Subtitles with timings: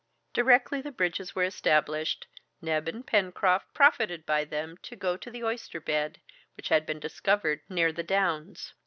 [0.33, 2.25] Directly the bridges were established,
[2.59, 6.19] Neb and Pencroft profited by them to go to the oyster bed
[6.57, 8.73] which had been discovered near the downs.